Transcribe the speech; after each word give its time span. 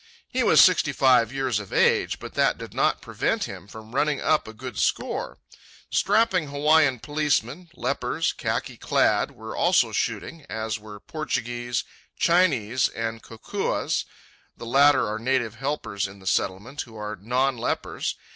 He 0.27 0.41
was 0.41 0.59
sixty 0.59 0.91
five 0.93 1.31
years 1.31 1.59
of 1.59 1.71
age, 1.71 2.17
but 2.17 2.33
that 2.33 2.57
did 2.57 2.73
not 2.73 3.03
prevent 3.03 3.43
him 3.43 3.67
from 3.67 3.93
running 3.93 4.19
up 4.19 4.47
a 4.47 4.51
good 4.51 4.79
score. 4.79 5.37
Strapping 5.91 6.47
Hawaiian 6.47 6.97
policemen, 6.99 7.69
lepers, 7.75 8.33
khaki 8.33 8.77
clad, 8.77 9.29
were 9.29 9.55
also 9.55 9.91
shooting, 9.91 10.43
as 10.49 10.79
were 10.79 10.99
Portuguese, 10.99 11.83
Chinese, 12.17 12.87
and 12.87 13.21
kokuas—the 13.21 14.65
latter 14.65 15.07
are 15.07 15.19
native 15.19 15.53
helpers 15.53 16.07
in 16.07 16.17
the 16.17 16.25
Settlement 16.25 16.81
who 16.81 16.95
are 16.97 17.15
non 17.15 17.55
lepers. 17.55 18.15